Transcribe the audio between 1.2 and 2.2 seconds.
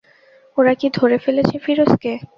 ফেলেছে ফিরোজকে?